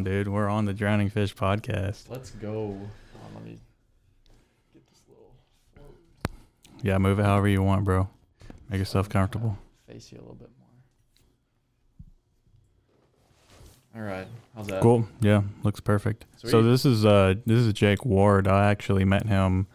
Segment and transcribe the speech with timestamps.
[0.00, 0.28] on, dude.
[0.28, 2.08] We're on the Drowning Fish podcast.
[2.08, 2.68] Let's go.
[2.68, 3.58] On, let me
[4.72, 5.30] get this little
[6.82, 8.08] Yeah, move it however you want, bro.
[8.70, 9.58] Make yourself comfortable.
[9.86, 10.48] face you a little bit
[13.92, 14.02] more.
[14.02, 14.26] All right,
[14.56, 14.80] how's that?
[14.80, 15.06] Cool.
[15.20, 16.24] Yeah, looks perfect.
[16.36, 18.48] So this is uh this is Jake Ward.
[18.48, 19.66] I actually met him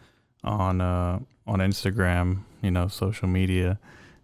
[0.42, 3.78] on uh on Instagram, you know, social media,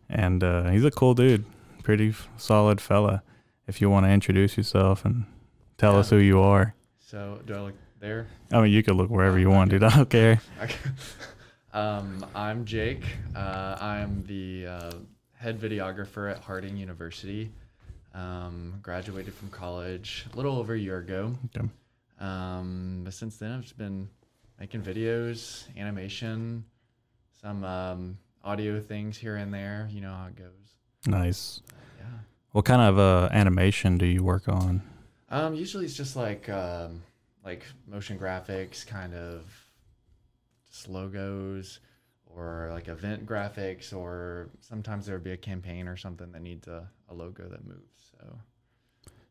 [0.08, 1.44] and uh, he's a cool dude.
[1.84, 3.22] Pretty f- solid fella.
[3.68, 5.26] If you want to introduce yourself and
[5.78, 5.98] tell Yeah.
[5.98, 6.74] us who you are.
[6.98, 8.26] So do I look there?
[8.52, 9.82] I mean, you could look wherever you want, dude.
[9.84, 10.40] I don't care.
[11.74, 13.02] Um, I'm Jake.
[13.34, 14.92] Uh, I'm the uh,
[15.34, 17.50] head videographer at Harding University.
[18.14, 21.32] Um, graduated from college a little over a year ago.
[21.56, 21.66] Okay.
[22.20, 24.06] Um, but since then, I've just been
[24.60, 26.64] making videos, animation,
[27.40, 29.88] some um, audio things here and there.
[29.90, 30.76] You know how it goes.
[31.06, 31.62] Nice.
[31.98, 32.04] Yeah.
[32.50, 34.82] What kind of uh, animation do you work on?
[35.32, 37.02] Um, usually it's just like um,
[37.42, 39.44] like motion graphics, kind of
[40.70, 41.80] just logos,
[42.26, 46.68] or like event graphics, or sometimes there would be a campaign or something that needs
[46.68, 48.12] a, a logo that moves.
[48.12, 48.38] So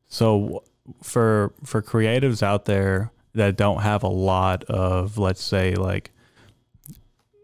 [0.07, 0.63] So
[1.03, 6.11] for for creatives out there that don't have a lot of let's say like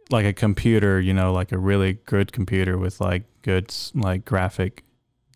[0.10, 4.84] like a computer, you know, like a really good computer with like good like graphic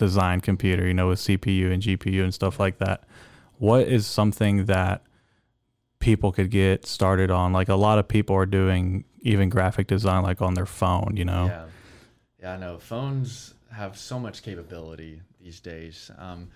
[0.01, 3.03] design computer, you know, with CPU and GPU and stuff like that.
[3.59, 5.03] What is something that
[5.99, 7.53] people could get started on?
[7.53, 11.23] Like a lot of people are doing even graphic design like on their phone, you
[11.23, 11.45] know.
[11.45, 11.65] yeah,
[12.41, 16.09] yeah, I know phones have so much capability these days.
[16.17, 16.49] Um,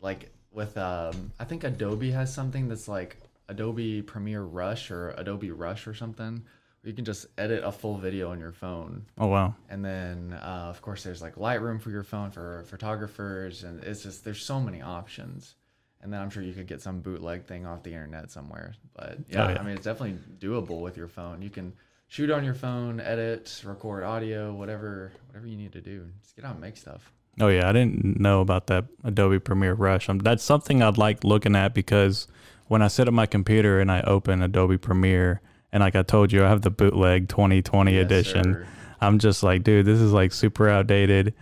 [0.00, 3.18] like with um, I think Adobe has something that's like
[3.48, 6.42] Adobe Premiere Rush or Adobe Rush or something.
[6.82, 9.04] You can just edit a full video on your phone.
[9.18, 9.54] Oh wow.
[9.68, 14.02] and then uh, of course there's like lightroom for your phone for photographers and it's
[14.02, 15.54] just there's so many options
[16.02, 19.18] and then i'm sure you could get some bootleg thing off the internet somewhere but
[19.28, 19.58] yeah, Oh, yeah.
[19.60, 21.72] i mean it's definitely doable with your phone you can
[22.08, 26.44] shoot on your phone edit record audio whatever whatever you need to do just get
[26.44, 30.08] out and make stuff Oh yeah, I didn't know about that Adobe Premiere Rush.
[30.10, 32.26] Um, that's something I'd like looking at because
[32.66, 35.40] when I sit at my computer and I open Adobe Premiere,
[35.72, 38.54] and like I told you, I have the bootleg 2020 Yes, edition.
[38.54, 38.66] sir.
[39.00, 41.34] I'm just like, dude, this is like super outdated.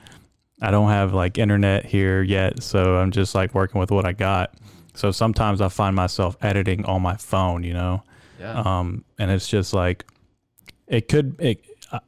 [0.60, 4.12] I don't have like internet here yet, so I'm just like working with what I
[4.12, 4.54] got.
[4.94, 8.02] So sometimes I find myself editing on my phone, you know,
[8.40, 10.04] yeah um, and it's just like
[10.86, 11.60] it could it,
[11.92, 11.98] uh,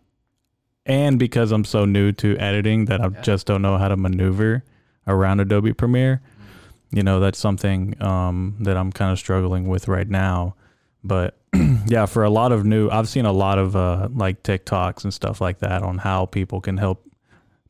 [0.87, 3.21] and because i'm so new to editing that i Yeah.
[3.21, 4.65] just don't know how to maneuver
[5.07, 6.23] around adobe premiere
[6.93, 10.55] you know that's something um, that i'm kind of struggling with right now
[11.05, 11.37] but
[11.87, 15.13] yeah for a lot of new i've seen a lot of uh, like tiktoks and
[15.15, 17.07] stuff like that on how people can help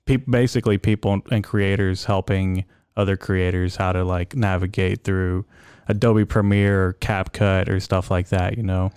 [0.07, 2.65] peop basically people and creators helping
[2.97, 5.45] other creators how to like navigate through
[5.89, 8.91] adobe premiere or capcut or stuff like that you know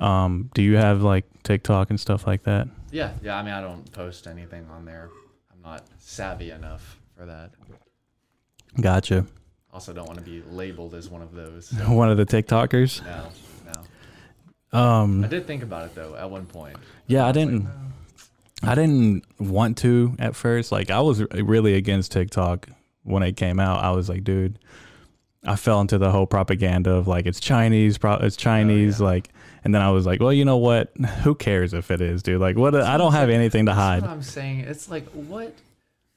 [0.00, 2.66] um, do you have like TikTok and stuff like that?
[2.90, 5.10] yeah yeah i mean i don't post anything on there
[5.52, 7.50] i'm not savvy enough for that
[8.80, 9.26] Gotcha.
[9.72, 13.04] also don't want to be labeled as one of those One of the TikTokers.
[13.04, 13.26] no
[14.72, 16.76] no I Um, did think about it though at one point.
[17.06, 17.64] yeah, I was like, didn't.
[17.64, 17.70] no.
[18.62, 20.70] I didn't want to at first.
[20.70, 22.68] Like I was really against TikTok
[23.04, 23.82] when it came out.
[23.82, 24.58] I was like, dude,
[25.44, 29.06] I fell into the whole propaganda of like it's Chinese, pro- it's Chinese, yeah.
[29.06, 29.28] like.
[29.62, 30.90] And then I was like, well, you know what?
[31.22, 32.40] Who cares if it is, dude?
[32.40, 32.74] Like, what?
[32.74, 34.02] I don't have anything to That's hide.
[34.02, 34.60] what I'm saying.
[34.60, 35.54] It's like what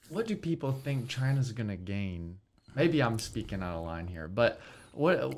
[0.09, 2.37] what do people think China's gonna gain?
[2.75, 4.61] Maybe I'm speaking out of line here, but
[4.93, 5.33] what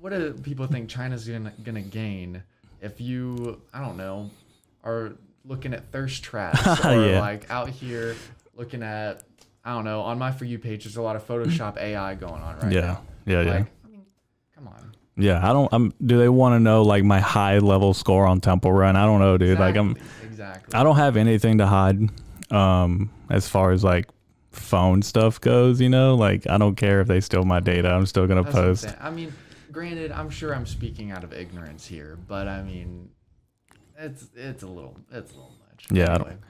[0.00, 2.42] what do people think China's gonna gonna gain
[2.80, 4.30] if you I don't know
[4.84, 5.12] are
[5.44, 7.20] looking at thirst traps or Yeah.
[7.20, 8.16] like out here
[8.56, 9.22] looking at
[9.64, 12.42] I don't know on my for you page there's a lot of Photoshop AI going
[12.42, 13.02] on right Yeah, now.
[13.26, 13.50] yeah, yeah.
[13.52, 14.06] Like, I mean,
[14.54, 14.92] come on.
[15.20, 15.68] Yeah, I don't.
[15.72, 15.92] I'm.
[16.06, 18.94] Do they want to know like my high level score on Temple Run?
[18.94, 19.58] I don't know, dude.
[19.58, 19.90] Like I'm.
[19.90, 20.74] Exactly, exactly.
[20.74, 21.98] I don't have anything to hide
[22.52, 24.06] um as far as like
[24.52, 26.14] phone stuff goes, you know?
[26.14, 27.90] Like I don't care if they steal my data.
[27.90, 28.96] I'm still going to That's post.
[29.00, 29.32] I mean,
[29.78, 33.10] granted, I'm sure I'm speaking out of ignorance here, but I mean,
[33.96, 35.86] it's it's a little it's a little much.
[35.90, 36.40] Yeah, I don't-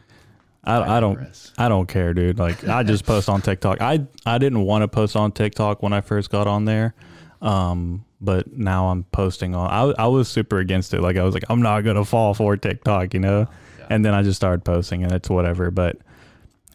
[0.64, 1.52] I, I don't.
[1.56, 2.38] I don't care, dude.
[2.38, 3.80] Like I just post on TikTok.
[3.80, 6.94] I I didn't want to post on TikTok when I first got on there.
[7.42, 11.00] Um but now I'm posting on I I was super against it.
[11.00, 13.46] Like I was like I'm not going to fall for TikTok, you know?
[13.78, 13.86] Yeah.
[13.90, 15.98] And then I just started posting and it's whatever, but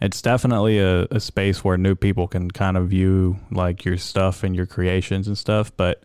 [0.02, 4.44] it's definitely a, a space where new people can kind of view like your stuff
[4.44, 6.04] and your creations and stuff, but.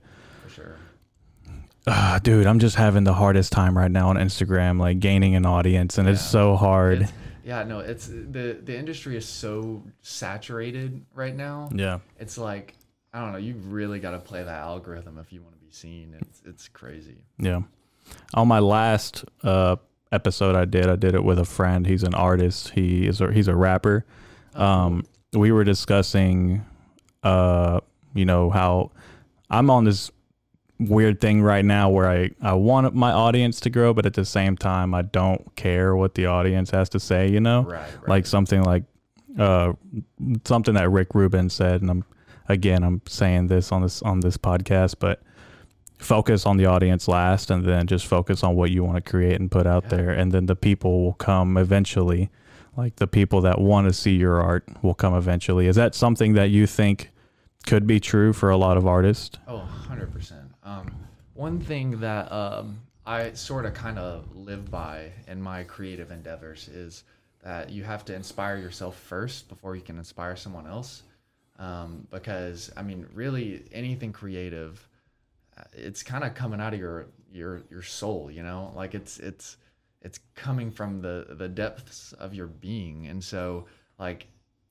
[1.88, 5.46] Ah, dude, I'm just having the hardest time right now on Instagram, like gaining an
[5.46, 6.94] audience, and it's so hard.
[7.02, 7.12] It's-
[7.44, 11.70] yeah, no, it's the the industry is so saturated right now.
[11.74, 12.74] yeah, It's like
[13.14, 13.38] I I don't know.
[13.38, 16.14] You really got to play that algorithm if you want to be seen.
[16.20, 17.24] It's it's crazy.
[17.38, 17.60] Yeah.
[18.34, 19.76] On my last uh,
[20.12, 21.86] episode I did, I did it with a friend.
[21.86, 22.70] He's an artist.
[22.70, 24.04] He is a, he's a rapper.
[24.54, 26.64] Oh, Um, we were discussing,
[27.22, 27.80] uh,
[28.14, 28.90] you know, how
[29.50, 30.10] I'm on this
[30.80, 34.24] weird thing right now where I, I want my audience to grow, but at the
[34.24, 37.62] same time, I don't care what the audience has to say, you know?
[37.62, 38.08] right, right.
[38.08, 38.84] Like something like,
[39.38, 39.72] uh,
[40.44, 41.80] something that Rick Rubin said.
[41.82, 42.04] And I'm,
[42.48, 45.20] again, I'm saying this on this, on this podcast, but
[45.98, 49.40] focus on the audience last and then just focus on what you want to create
[49.40, 49.96] and put out Yeah.
[49.96, 50.10] there.
[50.10, 52.30] And then the people will come eventually
[52.76, 55.66] like the people that want to see your art will come eventually.
[55.66, 57.10] Is that something that you think
[57.66, 59.36] could be true for a lot of artists?
[59.48, 60.32] Oh, 100%.
[60.68, 60.94] Um,
[61.32, 66.68] one thing that um, I sort of kind of live by in my creative endeavors
[66.68, 67.04] is
[67.42, 71.04] that you have to inspire yourself first before you can inspire someone else.
[71.58, 74.86] Um, because, I mean, really, anything creative,
[75.56, 78.70] uh, it's kind of coming out of your your your soul, you know?
[78.76, 79.56] Like it's it's
[80.02, 83.06] it's coming from the the depths of your being.
[83.06, 83.66] And so,
[83.98, 84.26] like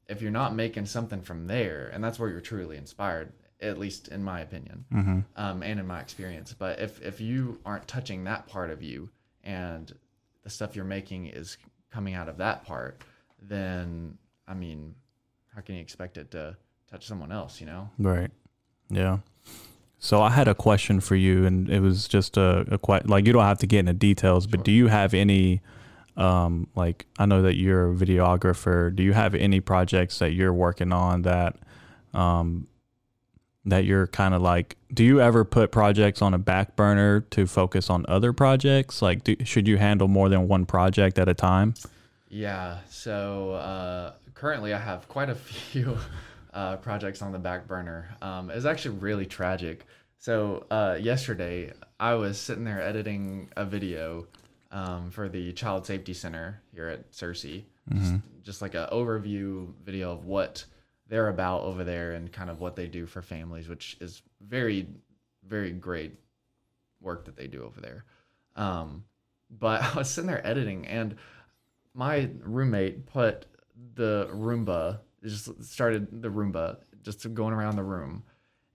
[0.07, 4.07] if you're not making something from there, and that's where you're truly inspired, at least
[4.09, 5.19] in my opinion, Mm-hmm.
[5.35, 6.53] um, and in my experience.
[6.57, 9.09] But if if you aren't touching that part of you,
[9.43, 9.93] and
[10.43, 11.57] the stuff you're making is
[11.91, 13.01] coming out of that part,
[13.41, 14.17] then
[14.47, 14.95] I mean,
[15.55, 16.55] how can you expect it to
[16.89, 17.59] touch someone else?
[17.59, 17.89] You know?
[17.97, 18.31] Right.
[18.89, 19.17] Yeah.
[19.99, 23.25] So I had a question for you, and it was just a, a quite like
[23.25, 25.61] you don't have to get into details, but do you have any,
[26.15, 28.95] um, like I know that you're a videographer.
[28.95, 31.55] Do you have any projects that you're working on that,
[32.13, 32.67] um,
[33.69, 34.77] that you're kind of like?
[34.93, 39.01] Do you ever put projects on a back burner to focus on other projects?
[39.01, 41.73] Like, do, should you handle more than one project at a time?
[42.29, 42.79] Yeah.
[42.89, 45.97] So uh, currently, I have quite a few
[46.53, 48.15] uh, projects on the back burner.
[48.21, 49.85] Um, it's actually really tragic.
[50.19, 54.27] So uh, yesterday, I was sitting there editing a video
[54.71, 57.63] um, for the Child Safety Center here at Searcy.
[57.93, 60.65] Just, just like an overview video of what
[61.09, 64.87] they're about over there and kind of what they do for families, which is very,
[65.45, 66.13] very great
[67.01, 68.03] work that they do over there.
[68.55, 69.03] Um,
[69.49, 71.15] but I was sitting there editing and
[71.93, 73.45] my roommate put
[73.95, 78.23] the Roomba, just started the Roomba just going around the room.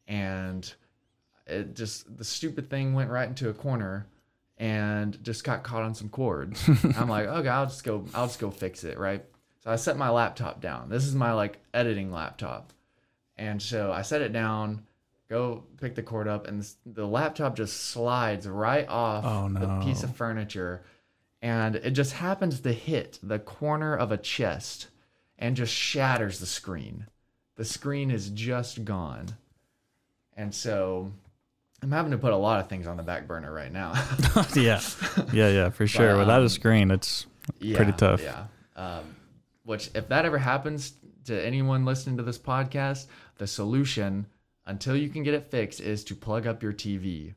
[0.08, 0.73] And
[1.46, 4.06] it just, the stupid thing went right into a corner
[4.58, 6.69] and just got caught on some cords.
[6.96, 8.99] I'm like, okay, I'll just go, I'll just go fix it.
[8.99, 9.25] Right.
[9.62, 10.88] So I set my laptop down.
[10.88, 12.73] This is my like editing laptop.
[13.37, 14.82] And so I set it down,
[15.29, 20.03] go pick the cord up, and the laptop just slides right off Oh, the piece
[20.03, 20.82] of furniture.
[21.41, 24.88] And it just happens to hit the corner of a chest
[25.38, 27.06] and just shatters the screen.
[27.56, 29.29] The screen is just gone.
[30.37, 31.12] And so
[31.82, 33.93] I'm having to put a lot of things on the back burner right now.
[34.55, 34.81] yeah.
[35.32, 35.49] Yeah.
[35.49, 35.70] Yeah.
[35.70, 36.17] For sure.
[36.17, 37.26] Without um, a screen, it's
[37.58, 38.23] yeah, Pretty tough.
[38.23, 38.44] Yeah.
[38.76, 39.17] Um,
[39.64, 40.94] which, if that ever happens
[41.25, 43.06] to anyone listening to this podcast,
[43.38, 44.26] the solution
[44.67, 47.35] until you can get it fixed is to plug up your TV.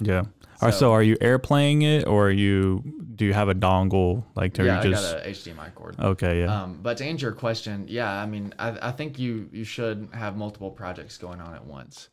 [0.00, 0.24] Yeah.
[0.60, 2.82] So, So- are you airplaying it or are you
[3.14, 5.96] do you have a dongle like are yeah, you just I got a HDMI cord.
[6.00, 6.62] Okay, yeah.
[6.62, 10.08] Um, but to answer your question, yeah, I mean, I, I think you you should
[10.12, 12.08] have multiple projects going on at once.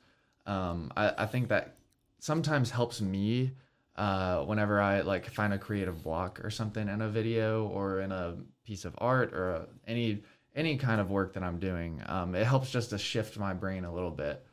[0.46, 1.76] Um, I, I think that
[2.20, 3.52] sometimes helps me
[3.96, 8.12] uh, whenever I like find a creative block or something in a video or in
[8.12, 10.24] a piece of art or a, any
[10.56, 12.02] any kind of work that I'm doing.
[12.08, 14.46] Um, it helps just to shift my brain a little bit.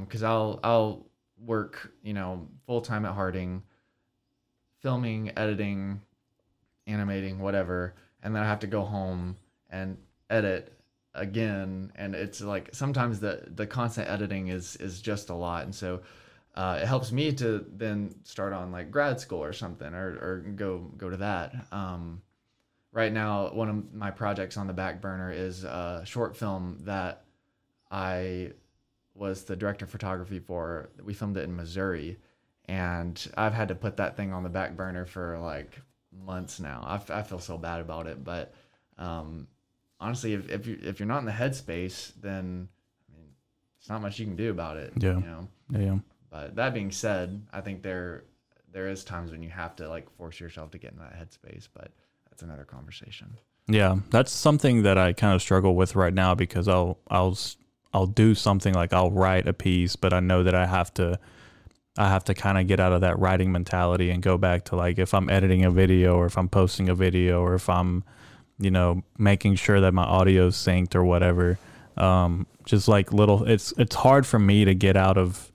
[0.00, 1.06] Because I'll I'll
[1.44, 3.62] work you know full time at Harding,
[4.80, 6.00] filming, editing,
[6.86, 9.36] animating, whatever, and then I have to go home
[9.70, 9.96] and
[10.28, 10.76] edit
[11.14, 11.92] again.
[11.94, 15.64] And it's like sometimes the the constant editing is is just a lot.
[15.64, 16.00] And so
[16.54, 20.44] uh, it helps me to then start on like grad school or something or, or
[20.56, 21.54] go go to that.
[21.72, 22.22] Um,
[22.92, 27.24] right now one of my projects on the back burner is a short film that
[27.90, 28.50] i
[29.14, 32.18] was the director of photography for we filmed it in missouri
[32.66, 35.80] and i've had to put that thing on the back burner for like
[36.12, 38.52] months now i, f- I feel so bad about it but
[38.98, 39.46] um,
[40.00, 42.68] honestly if, if, you, if you're not in the headspace then
[43.08, 43.28] I mean,
[43.78, 45.14] it's not much you can do about it Yeah.
[45.14, 45.98] you know yeah.
[46.30, 48.24] but that being said, I think there
[48.72, 51.68] there is times when you have to like force yourself to get in that headspace,
[51.74, 51.90] but
[52.40, 53.36] that's another conversation.
[53.68, 57.36] Yeah, that's something that I kind of struggle with right now because I'll I'll
[57.92, 61.18] I'll do something like I'll write a piece, but I know that I have to
[61.98, 64.76] I have to kind of get out of that writing mentality and go back to
[64.76, 68.04] like if I'm editing a video or if I'm posting a video or if I'm
[68.58, 71.58] you know making sure that my audio's synced or whatever,
[71.96, 75.52] Um, just like little, it's it's hard for me to get out of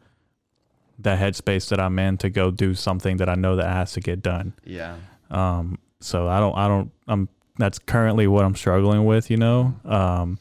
[1.00, 4.00] the headspace that I'm in to go do something that I know that has to
[4.00, 4.54] get done.
[4.64, 4.96] Yeah.
[5.30, 9.74] Um, so I don't, I don't, I'm, that's currently what I'm struggling with, you know?
[9.86, 10.38] Um,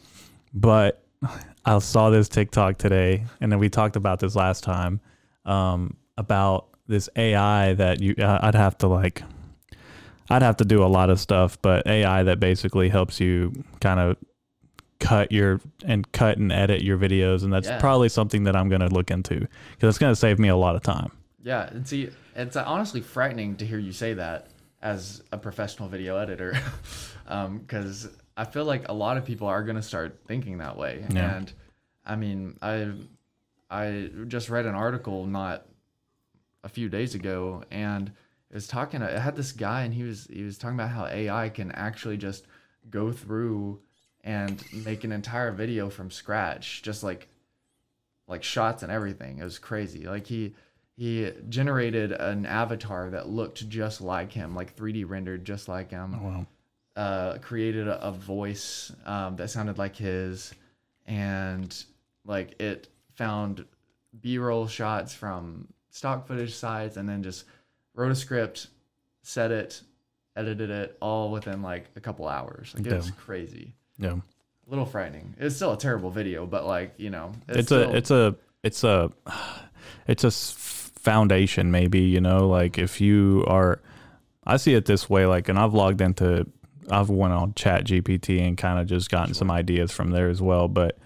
[0.53, 1.03] but
[1.65, 5.01] I saw this TikTok today and then we talked about this last time,
[5.45, 9.23] um, about this AI that you, I'd have to like,
[10.31, 14.01] I'd have to do a lot of stuff, but AI that basically helps you kind
[14.01, 14.17] of
[15.01, 17.43] cut your and cut and edit your videos.
[17.43, 17.79] And that's Yeah.
[17.79, 20.57] probably something that I'm going to look into because it's going to save me a
[20.57, 21.11] lot of time.
[21.43, 24.49] Yeah, and see, it's honestly frightening to hear you say that
[24.85, 26.57] as a professional video editor,
[27.27, 31.05] um, because I feel like a lot of people are gonna start thinking that way.
[31.11, 31.37] Yeah.
[31.37, 31.53] And
[32.05, 32.93] I mean, I
[33.71, 35.67] I just read an article not
[36.63, 38.13] a few days ago, and
[38.51, 39.03] it was talking.
[39.03, 42.19] I had this guy, and he was he was talking about how AI can actually
[42.19, 42.47] just
[42.91, 43.81] go through
[44.23, 47.29] and make an entire video from scratch, just like
[48.29, 49.39] like shots and everything.
[49.39, 50.07] It was crazy.
[50.07, 50.55] Like he
[50.97, 56.23] he generated an avatar that looked just like him, like 3D rendered just like him.
[56.23, 56.47] Wow.
[56.97, 60.55] Uh, created a, a voice um, that sounded like his,
[61.07, 61.85] and
[62.25, 63.65] like it found
[64.21, 67.47] B-roll shots from stock footage sites, and then just
[67.95, 68.69] wrote a script,
[69.23, 69.81] set it,
[70.37, 72.73] edited it all within like a couple hours.
[72.77, 73.75] Like it was crazy.
[73.99, 74.13] Yeah.
[74.13, 75.35] A little frightening.
[75.39, 78.85] It's still a terrible video, but like you know, it's, still- a it's a it's
[78.85, 79.11] a
[80.07, 80.31] it's a
[81.05, 83.79] foundation maybe you know like if you are
[84.47, 86.47] i see it this way like and i've logged into
[86.91, 90.41] i've went on chat gpt and kind of just gotten some ideas from there as
[90.41, 90.99] well but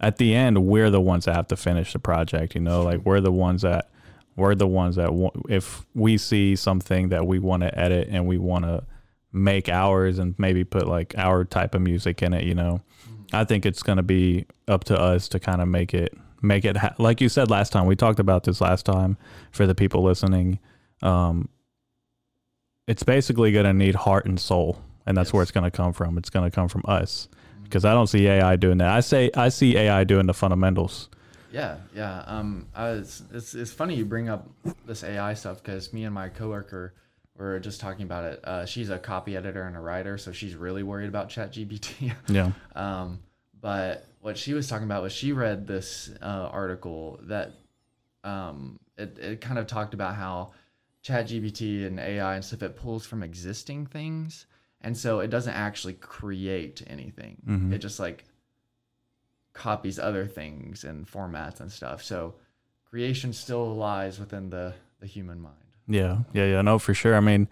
[0.00, 3.00] at the end we're the ones that have to finish the project you know like
[3.06, 3.90] we're the ones that
[4.36, 8.36] we're the ones that if we see something that we want to edit and we
[8.36, 8.84] want to
[9.32, 13.34] make ours and maybe put like our type of music in it you know mm-hmm.
[13.34, 16.64] I think it's going to be up to us to kind of make it make
[16.64, 17.86] it ha- like you said last time.
[17.86, 19.16] We talked about this last time
[19.50, 20.58] for the people listening.
[21.02, 21.48] Um,
[22.86, 25.92] it's basically going to need heart and soul, and that's where it's going to come
[25.92, 26.18] from.
[26.18, 27.28] It's going to come from us
[27.64, 28.90] because I don't see AI doing that.
[28.90, 31.08] I say I see AI doing the fundamentals.
[31.52, 32.24] Yeah, yeah.
[32.26, 34.48] Um, I was, it's it's funny you bring up
[34.86, 36.94] this AI stuff because me and my coworker
[37.36, 38.40] were just talking about it.
[38.44, 42.14] Uh, she's a copy editor and a writer, so she's really worried about ChatGPT.
[42.28, 43.20] Yeah, um,
[43.62, 47.52] but what she was talking about was she read this uh, article that
[48.24, 50.50] um, it it kind of talked about how
[51.02, 54.44] ChatGPT and AI and stuff it pulls from existing things,
[54.82, 57.40] and so it doesn't actually create anything.
[57.48, 57.72] Mhm.
[57.72, 58.24] It just like
[59.52, 62.02] copies other things and formats and stuff.
[62.02, 62.34] So
[62.88, 65.56] creation still lies within the the human mind.
[65.88, 66.62] yeah, yeah, yeah.
[66.62, 67.16] No, for sure.
[67.16, 67.48] I mean,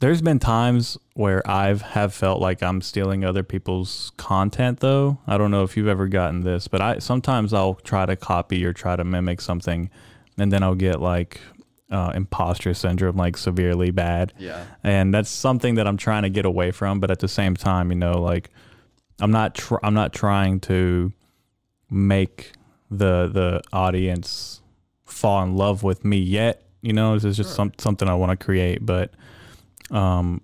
[0.00, 5.18] there's been times where I've have felt like I'm stealing other people's content though.
[5.26, 8.64] I don't know if you've ever gotten this, but I sometimes I'll try to copy
[8.64, 9.90] or try to mimic something
[10.38, 11.40] and then I'll get like
[11.90, 14.32] uh, imposter syndrome like severely bad.
[14.38, 14.64] Yeah.
[14.84, 17.90] And that's something that I'm trying to get away from, but at the same time,
[17.90, 18.50] you know, like
[19.20, 21.12] I'm not tr- I'm not trying to
[21.90, 22.52] make
[22.90, 24.62] the the audience
[25.06, 26.62] fall in love with me yet.
[26.82, 27.56] You know, this is just Sure.
[27.56, 29.12] some, something I want to create, but
[29.90, 30.40] um,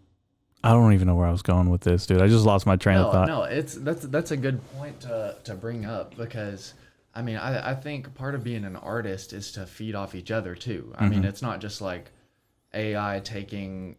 [0.63, 2.23] I don't even know where I was going with this, dude.
[2.23, 3.29] I just lost my train no, of thought.
[3.29, 6.73] No, it's that's that's a good point to to bring up because
[7.15, 10.31] I mean I I think part of being an artist is to feed off each
[10.31, 10.95] other too.
[10.97, 11.27] I mean Mhm.
[11.27, 12.11] it's not just like
[12.73, 13.97] AI taking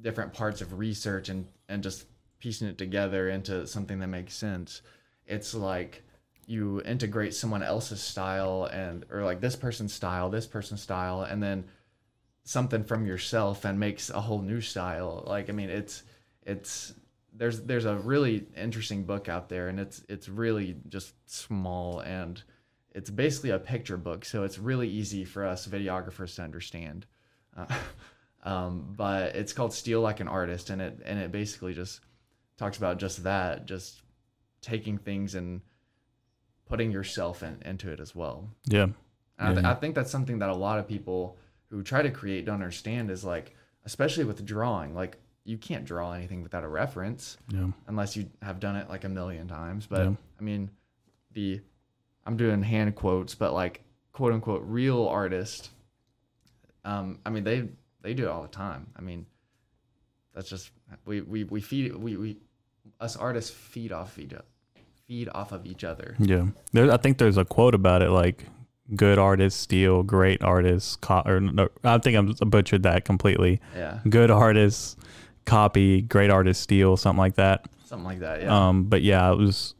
[0.00, 2.06] different parts of research and and just
[2.38, 4.80] piecing it together into something that makes sense.
[5.26, 6.02] It's like
[6.46, 11.42] you integrate someone else's style and or like this person's style, this person's style, and
[11.42, 11.64] then
[12.46, 15.24] something from yourself and makes a whole new style.
[15.26, 16.04] Like I mean, it's
[16.44, 16.94] it's
[17.34, 22.42] there's there's a really interesting book out there, and it's it's really just small and
[22.92, 27.04] it's basically a picture book, so it's really easy for us videographers to understand.
[27.54, 27.66] Uh,
[28.44, 32.00] um, but it's called Steal Like an Artist, and it and it basically just
[32.56, 34.02] talks about just that, just
[34.62, 35.60] taking things and
[36.68, 38.48] putting yourself in, into it as well.
[38.66, 38.94] Yeah, And
[39.38, 39.70] I, th- Yeah.
[39.70, 41.36] I think that's something that a lot of people
[41.70, 43.54] who try to create don't understand is like,
[43.84, 48.58] especially with drawing, like you can't draw anything without a reference yeah, unless you have
[48.58, 49.86] done it like a million times.
[49.86, 50.14] But Yeah.
[50.40, 50.70] I mean,
[51.32, 51.60] the
[52.24, 53.82] I'm doing hand quotes, but like
[54.12, 55.70] quote unquote real artist.
[56.84, 57.68] Um, I mean they
[58.02, 58.86] they do it all the time.
[58.96, 59.26] I mean,
[60.34, 60.70] that's just
[61.04, 62.36] we we we feed we we
[63.00, 64.44] us artists feed off each other,
[65.06, 66.16] feed off of each other.
[66.18, 66.46] yeah.
[66.72, 68.46] There, I think there's a quote about it, like
[68.94, 73.60] "good artists steal, great artists co-, or no, I think I'm butchered that completely.
[73.74, 74.96] Yeah, Good artists
[75.44, 77.66] copy, great artists steal, something like that.
[77.84, 78.42] something like that.
[78.42, 78.68] Yeah.
[78.68, 79.74] Um, but yeah, it was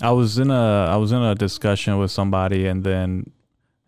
[0.00, 3.30] I was in a I was in a discussion with somebody, and then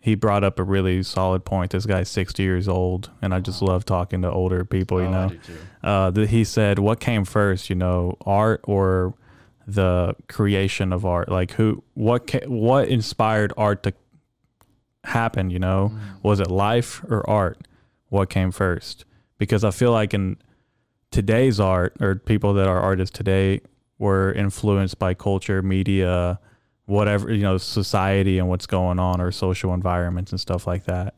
[0.00, 1.73] he brought up a really solid point.
[1.73, 5.00] This guy's sixty years old, and I just love talking to older people.
[5.00, 5.30] You Oh, know,
[5.83, 7.68] uh, th- he said, "What came first?
[7.71, 9.14] You know, art or
[9.66, 11.28] the creation of art?
[11.28, 11.83] Like who?
[11.94, 12.26] What?
[12.30, 13.92] Ca- what inspired art to
[15.04, 15.50] happen?
[15.50, 15.99] You know, Mm.
[16.23, 17.66] was it life or art?
[18.09, 19.04] What came first?
[19.38, 20.37] Because I feel like in
[21.11, 23.61] today's art or people that are artists today
[23.99, 26.38] were influenced by culture, media,
[26.87, 31.14] whatever, you know, society and what's going on or social environments and stuff like that.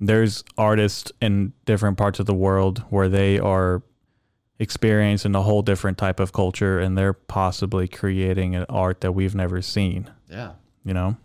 [0.00, 3.82] There's artists in different parts of the world where they are
[4.58, 9.34] experiencing a whole different type of culture and they're possibly creating an art that we've
[9.34, 10.10] never seen.
[10.30, 10.52] Yeah.
[10.84, 11.16] you know?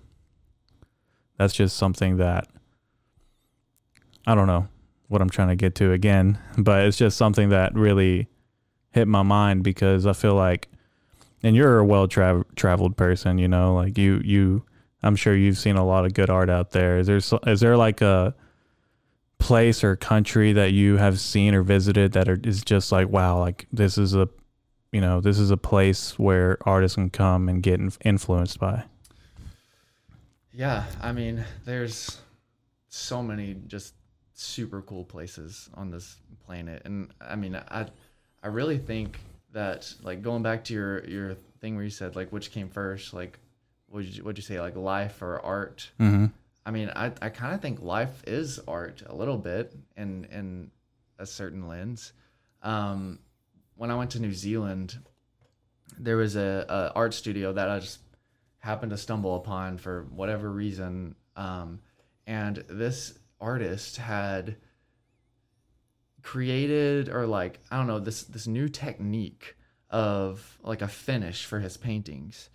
[1.38, 2.48] That's just something that
[4.28, 4.68] i don't know
[5.08, 8.28] what i'm trying to get to again but it's just something that really
[8.92, 10.68] hit my mind because i feel like
[11.42, 14.64] and you're a well tra- traveled person you know like you you
[15.02, 17.00] i'm sure you've seen a lot of good art out there.
[17.00, 18.36] Is there is there like a
[19.42, 23.40] place or country that you have seen or visited that are, is just like wow
[23.40, 24.30] like this is a
[24.92, 28.84] you know this is a place where artists can come and get inf- influenced by
[30.54, 32.20] Yeah, I mean, there's
[32.90, 33.94] so many just
[34.34, 37.88] super cool places on this planet, and I mean, I
[38.44, 39.20] I really think
[39.54, 43.14] that like going back to your your thing where you said like which came first,
[43.14, 43.40] like
[43.88, 45.90] what you what'd you say like life or art?
[46.00, 46.28] mm-hmm.
[46.66, 50.72] I mean, I I kind of think life is art a little bit in in
[51.18, 52.14] a certain lens.
[52.62, 53.20] Um,
[53.76, 54.98] when I went to New Zealand,
[55.98, 58.00] there was a, a art studio that I just
[58.60, 61.80] happened to stumble upon for whatever reason, um,
[62.28, 64.56] and this artist had
[66.22, 69.56] created or like I don't know this this new technique
[69.90, 72.50] of like a finish for his paintings.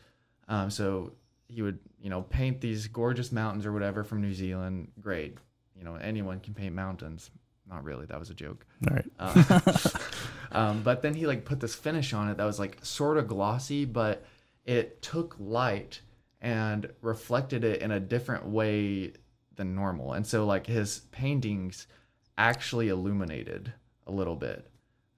[0.49, 1.13] Um, so
[1.49, 4.88] he would you know paint these gorgeous mountains or whatever from New Zealand.
[5.00, 5.38] Great,
[5.76, 7.31] you know anyone can paint mountains.
[7.68, 8.07] Not really.
[8.07, 8.64] That was a joke.
[8.88, 9.61] all right Uh,
[10.53, 13.27] um, but then he like put this finish on it that was like sort of
[13.27, 14.25] glossy, but
[14.64, 16.01] it took light
[16.40, 19.12] and reflected it in a different way
[19.57, 20.12] than normal.
[20.12, 21.87] And so like his paintings
[22.38, 23.73] actually illuminated
[24.07, 24.68] a little bit.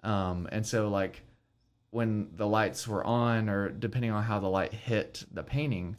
[0.02, 1.22] Um, and so like
[1.90, 5.96] when the lights were on or depending on how the light hit the painting,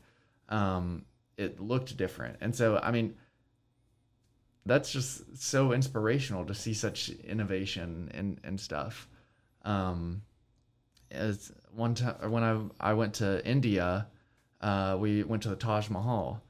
[0.50, 1.06] um,
[1.38, 2.38] it looked different.
[2.42, 3.16] And so I mean
[4.66, 9.08] that's just so inspirational to see such innovation and, and stuff.
[9.64, 10.22] Um,
[11.12, 14.08] as one time when I I went to India,
[14.62, 16.42] uh, we went to the Taj Mahal.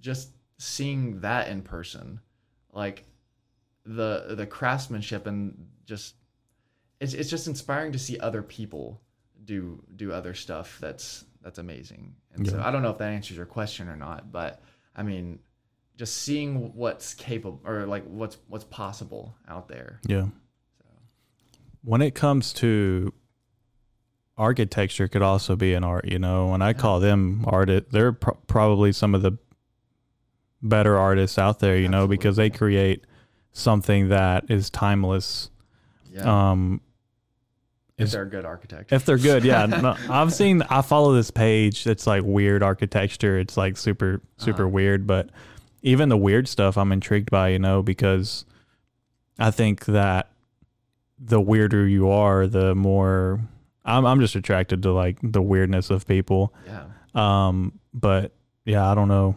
[0.00, 2.20] Just seeing that in person,
[2.72, 3.04] like
[3.84, 6.14] the the craftsmanship and just
[7.00, 9.00] it's it's just inspiring to see other people
[9.44, 12.14] do do other stuff that's that's amazing.
[12.34, 14.62] And so I don't know if that answers your question or not, but
[14.94, 15.38] I mean,
[15.96, 20.00] just seeing what's capable or like what's what's possible out there.
[20.06, 20.26] yeah.
[21.82, 23.12] When it comes to
[24.36, 26.46] architecture could also be an art you know?
[26.48, 26.72] When i Yeah.
[26.74, 29.32] call them artists they're pro- probably some of the
[30.62, 32.06] better artists out there you know?
[32.06, 33.04] Because they create
[33.52, 35.50] something that is timeless.
[36.10, 36.80] Yeah, um
[38.00, 38.92] if they're a good architect.
[38.92, 39.66] If they're good, yeah.
[39.82, 40.62] No, I've seen.
[40.62, 41.86] I follow this page.
[41.86, 43.38] It's like weird architecture.
[43.38, 44.68] It's like super, super Uh-huh.
[44.70, 45.06] weird.
[45.06, 45.30] But
[45.82, 47.48] even the weird stuff, I'm intrigued by.
[47.48, 48.44] You know, because
[49.38, 50.30] I think that
[51.18, 53.40] the weirder you are, the more
[53.84, 54.04] I'm.
[54.06, 56.54] I'm just attracted to like the weirdness of people.
[56.66, 56.84] yeah,
[57.14, 58.32] Um, but
[58.64, 59.36] yeah, I don't know.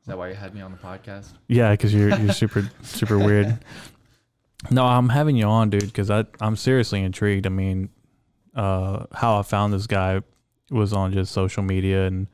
[0.00, 1.32] is that why you had me on the podcast?
[1.48, 3.58] Yeah, because you're you're super super weird.
[4.70, 7.46] No, I'm having you on, dude, because I I'm seriously intrigued.
[7.46, 7.90] I mean,
[8.54, 10.20] uh, how I found this guy
[10.70, 12.28] was on just social media, and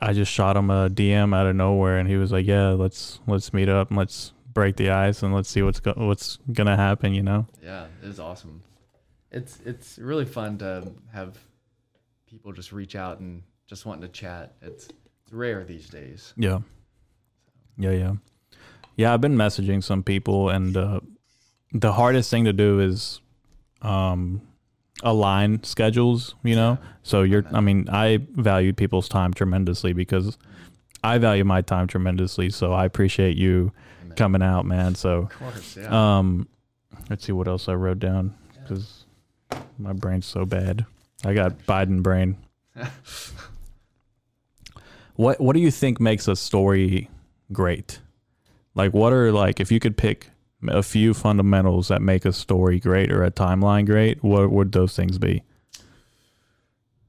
[0.00, 3.20] I just shot him a DM out of nowhere, and he was like, "Yeah, let's
[3.26, 6.76] let's meet up and let's break the ice and let's see what's go- what's gonna
[6.76, 7.46] happen," you know?
[7.62, 8.62] Yeah, it is awesome.
[9.30, 11.38] It's it's really fun to have
[12.26, 14.54] people just reach out and just wanting to chat.
[14.60, 14.88] It's
[15.24, 16.34] it's rare these days.
[16.36, 16.60] Yeah.
[17.76, 18.12] Yeah, yeah.
[18.96, 21.00] Yeah, I've been messaging some people and uh
[21.72, 23.20] the hardest thing to do is
[23.82, 24.42] um
[25.02, 26.78] align schedules, you know?
[27.02, 30.38] So you're I mean, I value people's time tremendously because
[31.04, 34.16] I value my time tremendously, so I appreciate you Amen.
[34.16, 34.94] coming out, man.
[34.94, 36.18] So course, yeah.
[36.18, 36.48] um
[37.08, 38.34] let's see what else I wrote down
[38.66, 39.04] cuz
[39.78, 40.84] my brain's so bad.
[41.24, 42.36] I got Biden brain.
[45.18, 47.10] What what do you think makes a story
[47.52, 47.98] great?
[48.76, 50.30] Like what are like if you could pick
[50.66, 54.96] a few fundamentals that make a story great or a timeline great, what would those
[54.96, 55.42] things be?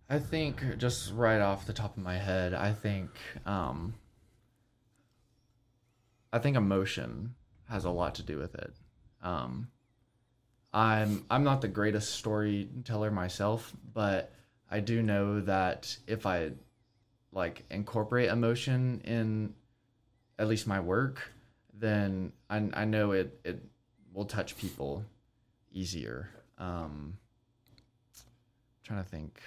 [0.09, 3.09] I think just right off the top of my head, I think
[3.45, 3.93] um,
[6.33, 7.35] I think emotion
[7.69, 8.73] has a lot to do with it.
[9.21, 9.69] Um,
[10.73, 14.31] I'm I'm not the greatest storyteller myself, but
[14.69, 16.51] I do know that if I
[17.31, 19.53] like incorporate emotion in
[20.37, 21.33] at least my work,
[21.79, 23.63] then I, I know it it
[24.13, 25.03] will touch people
[25.71, 26.29] easier.
[26.57, 27.17] Um,
[28.83, 29.39] trying to think.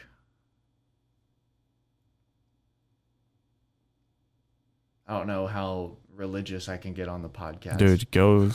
[5.06, 7.78] I don't know how religious I can get on the podcast.
[7.78, 8.50] Dude, go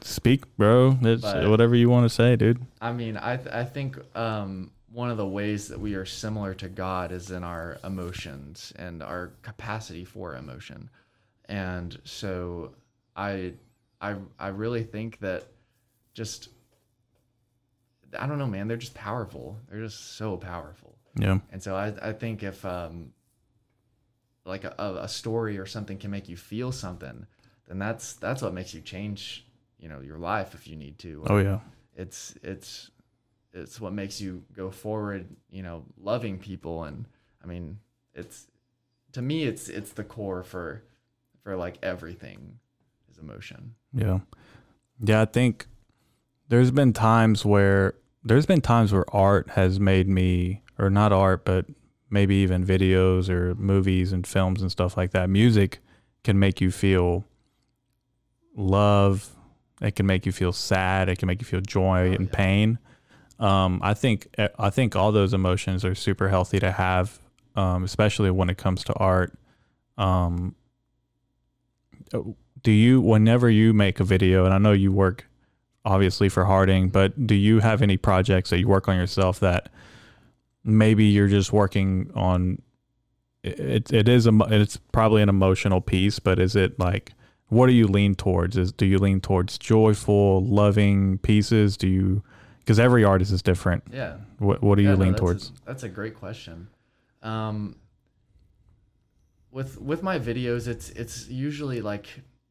[0.00, 0.96] speak, bro.
[1.02, 2.60] It's But- whatever you want to say, dude.
[2.80, 6.54] I mean, I th- I think um, one of the ways that we are similar
[6.54, 10.90] to God is in our emotions and our capacity for emotion,
[11.46, 12.72] and so
[13.16, 13.54] I
[14.00, 15.46] I I really think that
[16.14, 16.48] just
[18.18, 18.68] I don't know, man.
[18.68, 19.58] They're just powerful.
[19.70, 20.98] They're just so powerful.
[21.18, 21.38] Yeah.
[21.50, 23.12] And so I, I think if um,
[24.44, 27.26] like a, a story or something can make you feel something,
[27.68, 29.46] then that's that's what makes you change,
[29.78, 31.24] you know, your life if you need to.
[31.28, 31.60] Oh yeah.
[31.94, 32.90] It's it's
[33.52, 37.06] it's what makes you go forward, you know, loving people and
[37.42, 37.78] I mean,
[38.14, 38.46] it's
[39.12, 40.82] to me it's it's the core for
[41.42, 42.58] for like everything
[43.22, 43.74] emotion.
[43.92, 44.20] Yeah.
[45.00, 45.66] Yeah, I think
[46.48, 51.44] there's been times where there's been times where art has made me or not art,
[51.44, 51.66] but
[52.10, 55.28] maybe even videos or movies and films and stuff like that.
[55.30, 55.80] Music
[56.24, 57.24] can make you feel
[58.54, 59.30] love,
[59.80, 62.36] it can make you feel sad, it can make you feel joy Oh, and yeah.
[62.36, 62.78] pain.
[63.40, 67.18] Um, I think I think all those emotions are super healthy to have,
[67.56, 69.36] um, especially when it comes to art.
[69.98, 70.54] Um,
[72.62, 75.26] do you whenever you make a video and i know you work
[75.84, 79.68] obviously for harding but do you have any projects that you work on yourself that
[80.64, 82.60] maybe you're just working on
[83.42, 87.12] it, it is a it's probably an emotional piece but is it like
[87.48, 92.22] what do you lean towards is do you lean towards joyful loving pieces do you
[92.60, 94.18] because every artist is different Yeah.
[94.38, 96.68] what, what do you Yeah, no, lean that's towards A, that's a great question.
[97.24, 97.74] Um,
[99.50, 102.06] with with my videos, it's it's usually like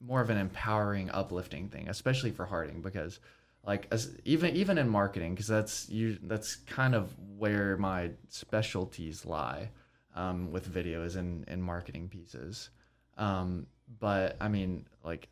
[0.06, 3.20] more of an empowering, uplifting thing, especially for Harding, because
[3.66, 9.26] like as even even in marketing, because that's you that's kind of where my specialties
[9.26, 9.70] lie
[10.16, 12.70] um, with videos and and marketing pieces.
[13.18, 13.68] Um,
[14.00, 15.30] but I mean, like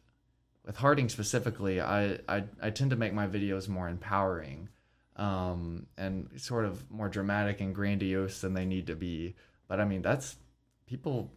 [0.65, 4.69] with Harding specifically, I, I I tend to make my videos more empowering
[5.15, 9.35] um, and sort of more dramatic and grandiose than they need to be.
[9.67, 10.37] But I mean, that's
[10.85, 11.31] people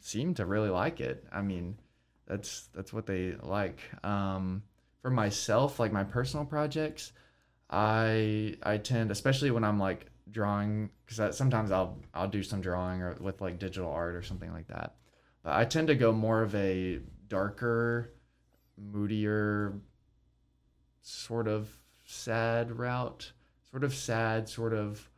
[0.00, 1.24] seem to really like it.
[1.32, 1.78] I mean,
[2.26, 3.78] that's that's what they like.
[4.02, 4.62] Um,
[5.02, 7.12] for myself, like my personal projects,
[7.70, 13.02] I I tend, especially when I'm like drawing, because sometimes I'll I'll do some drawing
[13.02, 14.96] or with like digital art or something like that.
[15.42, 18.14] But I tend to go more of a darker,
[18.78, 19.74] moodier,
[21.02, 21.68] sort of
[22.04, 23.32] sad route,
[23.70, 25.08] sort of sad, sort of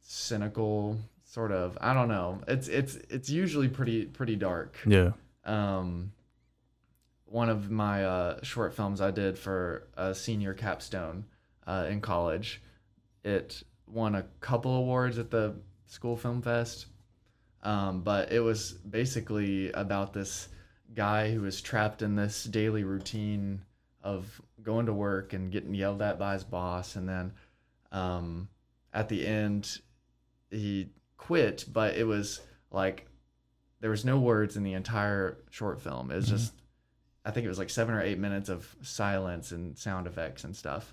[0.00, 0.98] cynical,
[1.32, 1.78] sort of.
[1.80, 2.40] I don't know.
[2.46, 4.76] It's it's it's usually pretty pretty dark.
[4.84, 5.12] yeah
[5.44, 6.12] Um,
[7.24, 11.24] one of my uh, short films I did for a senior capstone
[11.66, 12.60] uh, in college,
[13.24, 15.54] it won a couple awards at the
[15.86, 16.86] school film fest.
[17.62, 20.48] Um, but it was basically about this
[20.94, 23.62] guy who was trapped in this daily routine
[24.02, 27.32] of going to work and getting yelled at by his boss, and then
[27.90, 28.48] um,
[28.92, 29.80] at the end
[30.50, 30.90] he
[31.26, 31.64] quit.
[31.72, 33.06] But it was like
[33.80, 36.10] there was no words in the entire short film.
[36.10, 36.30] It was Mhm.
[36.30, 36.52] just
[37.24, 40.56] I think it was like seven or eight minutes of silence and sound effects and
[40.56, 40.92] stuff.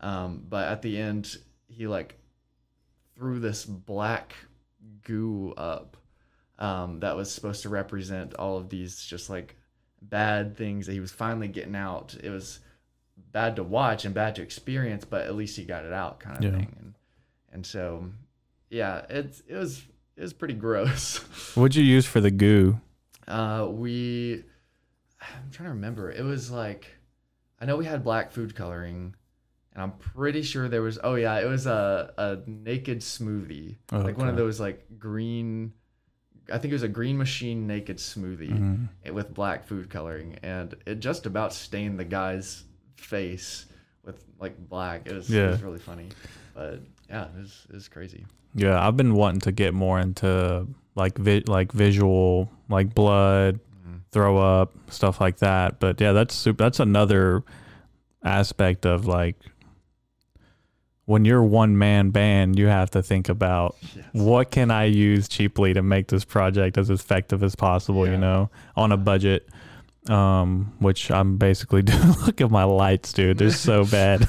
[0.00, 1.38] Um, but at the end,
[1.68, 2.18] he like
[3.14, 4.34] threw this black
[5.02, 5.96] goo up
[6.58, 9.56] um, that was supposed to represent all of these just like
[10.02, 12.14] bad things that he was finally getting out.
[12.22, 12.60] It was
[13.32, 16.36] bad to watch and bad to experience, but at least he got it out, kind
[16.36, 16.50] of Yeah.
[16.58, 16.76] thing.
[16.78, 16.94] And
[17.52, 18.10] and so,
[18.70, 19.82] yeah, it's it was
[20.16, 21.18] it was pretty gross.
[21.54, 22.80] what'd you use for the goo
[23.28, 24.44] Uh, we,
[25.20, 26.10] I'm trying to remember.
[26.10, 26.86] It was like,
[27.60, 29.14] I know we had black food coloring,
[29.72, 30.98] and I'm pretty sure there was.
[31.02, 35.72] Oh yeah, it was a a naked smoothie, Oh, like one of those like green.
[36.52, 38.50] I think it was a green machine naked smoothie
[39.04, 39.12] Mhm.
[39.12, 42.64] with black food coloring, and it just about stained the guy's
[42.96, 43.66] face
[44.04, 45.06] with like black.
[45.06, 46.08] It was, it was really funny,
[46.54, 48.24] but yeah, it's was it was crazy.
[48.54, 54.00] Yeah, I've been wanting to get more into like vi- like visual, like blood, Mhm.
[54.12, 55.78] throw up, stuff like that.
[55.80, 57.42] But yeah, that's super, that's another
[58.24, 59.36] aspect of like
[61.06, 64.04] when you're one man band, you have to think about Yes.
[64.12, 68.12] what can I use cheaply to make this project as effective as possible, Yeah.
[68.12, 69.48] you know, on a budget.
[70.08, 72.12] Um, which I'm basically doing.
[72.24, 73.36] Look at my lights, dude.
[73.38, 74.26] They're so bad.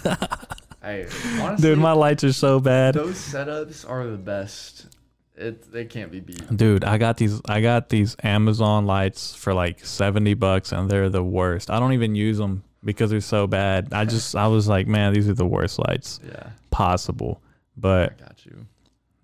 [0.92, 1.08] Hey,
[1.42, 2.94] honestly, dude, my lights are so bad.
[2.96, 4.88] those setups are the best.
[5.36, 6.56] It they can't be beat.
[6.56, 11.10] Dude, I got these I got these Amazon lights for like 70 bucks and they're
[11.10, 11.72] the worst.
[11.72, 13.94] I don't even use them because they're so bad.
[13.94, 17.42] I just I was like, man, these are the worst lights Yeah, possible.
[17.44, 18.68] I But got you.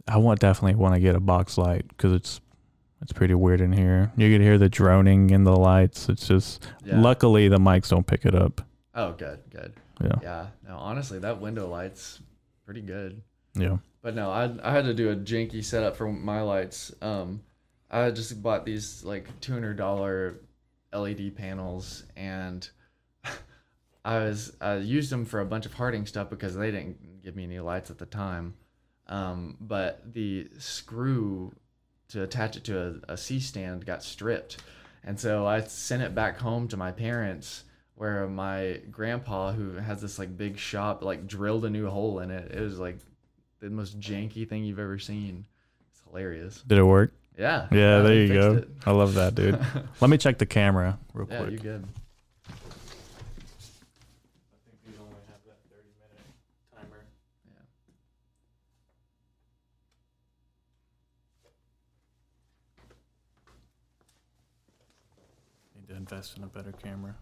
[0.08, 2.42] I want definitely want to get a box light cuz it's
[3.02, 4.12] it's pretty weird in here.
[4.18, 6.10] You can hear the droning in the lights.
[6.10, 7.00] It's just Yeah.
[7.00, 8.62] luckily the mics don't pick it up.
[8.96, 9.74] Oh, good, good.
[10.02, 10.20] Yeah.
[10.22, 10.48] Yeah.
[10.68, 12.20] No, honestly, that window light's
[12.66, 13.22] pretty good.
[13.56, 13.78] Yeah.
[14.02, 16.94] But no, I I had to do a janky setup for my lights.
[17.02, 17.42] Um,
[17.90, 20.42] I just bought these like two hundred dollar
[20.94, 22.70] LED panels, and
[24.06, 27.36] I was I used them for a bunch of Harding stuff because they didn't give
[27.36, 28.56] me any lights at the time.
[29.08, 31.54] Um, but the screw
[32.10, 34.58] to attach it to a, a C stand got stripped,
[35.04, 37.64] and so I sent it back home to my parents.
[37.98, 42.30] Where my grandpa, who has this like big shop, like drilled a new hole in
[42.30, 42.52] it.
[42.52, 43.00] It was like
[43.60, 45.46] the most janky thing you've ever seen.
[45.90, 46.62] It's hilarious.
[46.68, 47.12] Did it work?
[47.38, 47.68] Yeah.
[47.72, 48.56] Yeah, there you go.
[48.60, 49.60] fixed I love that, dude.
[50.02, 51.52] Let me check the camera real yeah, quick.
[51.54, 51.88] you good.
[52.48, 52.54] I
[54.66, 56.22] think these only have that 30 minute
[56.76, 57.04] timer.
[57.46, 57.64] Yeah.
[65.82, 67.16] Need to invest in a better camera.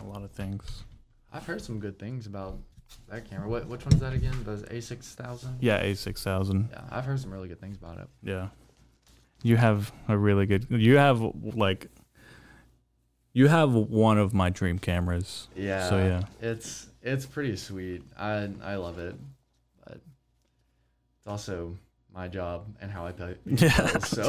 [0.00, 0.84] A lot of things.
[1.32, 2.58] I've heard some good things about
[3.08, 3.48] that camera.
[3.48, 4.34] What which one's that again?
[4.44, 5.58] The A six thousand.
[5.60, 6.70] Yeah, A6000.
[6.70, 8.08] Yeah, I've heard some really good things about it.
[8.22, 8.48] Yeah.
[9.42, 11.20] You have a really good you have
[11.54, 11.86] like
[13.32, 15.48] you have one of my dream cameras.
[15.54, 15.88] Yeah.
[15.88, 16.22] So yeah.
[16.40, 18.02] It's it's pretty sweet.
[18.18, 19.14] I I love it,
[19.84, 21.76] but it's also
[22.12, 23.34] my job and how I pay.
[23.46, 23.86] pay Yeah.
[23.92, 24.28] bills, so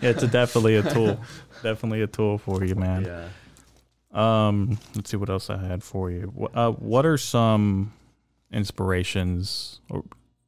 [0.00, 1.18] Yeah, it's a, definitely a tool.
[1.62, 3.04] definitely a tool for you, man.
[3.04, 3.28] yeah.
[4.16, 6.48] Um, let's see what else I had for you.
[6.54, 7.92] Uh, what are some
[8.50, 10.04] inspirations, or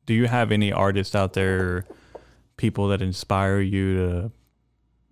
[0.06, 1.84] do you have any artists out there,
[2.56, 4.32] people that inspire you to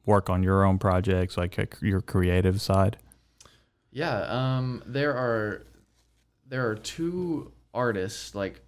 [0.06, 2.96] work on your own projects, like your creative side?
[3.90, 5.66] Yeah, um, there are
[6.48, 8.62] there are two artists like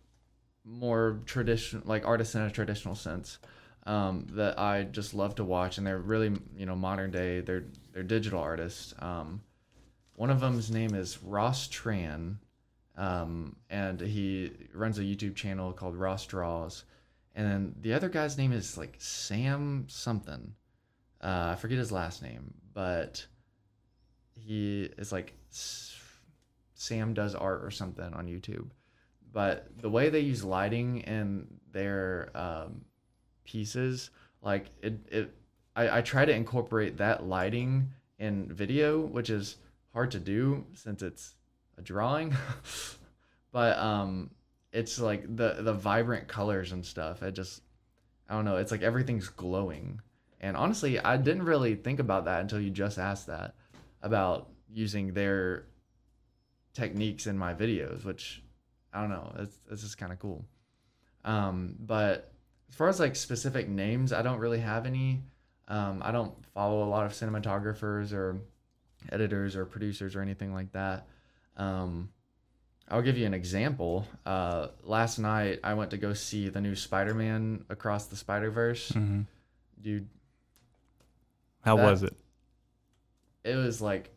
[0.65, 3.39] more traditional like artists in a traditional sense
[3.87, 7.41] um, that I just love to watch, and they're really you know modern day.
[7.41, 8.93] They're they're digital artists.
[8.99, 9.41] Um,
[10.19, 12.39] one of them's name is Ross Tran,
[12.97, 16.83] um, and he runs a YouTube channel called Ross Draws,
[17.37, 20.55] and then the other guy's name is like Sam something.
[21.23, 23.25] Uh, I forget his last name, but
[24.35, 28.71] he is like Sam does art or something on YouTube.
[29.33, 32.81] But the way they use lighting in their um,
[33.45, 34.11] pieces,
[34.43, 35.35] like it, it
[35.77, 39.59] I, I try to incorporate that lighting in video, which is
[39.99, 41.35] hard to do since it's
[41.77, 42.33] a drawing.
[43.53, 44.31] but um,
[44.73, 47.21] it's like the the vibrant colors and stuff.
[47.21, 47.63] I just
[48.29, 48.59] I don't know.
[48.59, 50.01] It's like everything's glowing.
[50.41, 53.57] And honestly, I didn't really think about that until you just asked that
[54.01, 55.65] about using their
[56.75, 58.41] techniques in my videos, which
[58.93, 59.35] I don't know.
[59.41, 60.45] It's it's just kind of cool.
[61.25, 62.33] Um, but
[62.69, 65.25] as far as like specific names, I don't really have any.
[65.67, 68.41] Um, I don't follow a lot of cinematographers or
[69.11, 71.07] editors or producers or anything like that.
[71.57, 72.11] Um,
[72.89, 74.07] I'll give you an example.
[74.25, 78.93] Uh, last night I went to go see the new Spider-Man Across the Spider-Verse.
[78.93, 79.23] Mm-hmm.
[79.81, 80.09] Dude,
[81.63, 82.17] How That- was it?
[83.45, 84.11] it was like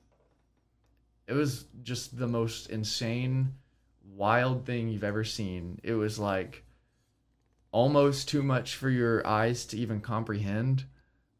[1.28, 3.54] it was just the most insane
[4.16, 6.66] wild thing you've ever seen it was like
[7.72, 10.84] almost too much for your eyes to even comprehend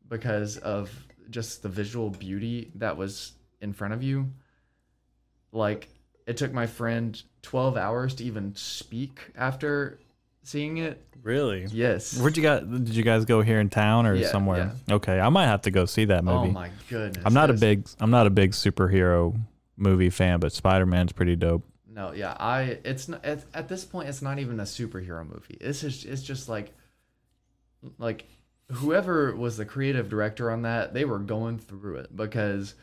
[0.08, 0.90] because of
[1.32, 4.28] just the visual beauty that was in front of you
[5.52, 5.90] like
[6.28, 10.00] it took my friend 12 hours to even speak after
[10.44, 11.66] seeing it Really?
[11.72, 12.64] yes Where'd you guys?
[12.64, 14.74] Did you guys go here in town or Yeah, somewhere?
[14.90, 16.50] Okay, I might have to go see that movie.
[16.50, 19.40] oh my goodness I'm not a It's- big I'm not a big superhero
[19.78, 21.64] movie fan, but Spider Man's pretty dope.
[21.88, 25.58] No, yeah, I it's not at, at this point it's not even a superhero movie.
[25.60, 26.72] It's just it's just like
[27.98, 28.26] like
[28.72, 32.76] whoever was the creative director on that, they were going through it because